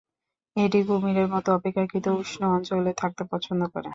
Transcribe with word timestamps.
এটি 0.55 0.79
কুমিরের 0.87 1.27
মত 1.33 1.45
অপেক্ষাকৃত 1.51 2.05
উষ্ণ 2.21 2.41
অঞ্চলে 2.55 2.91
থাকতে 3.01 3.23
পছন্দ 3.31 3.61
করে। 3.73 3.89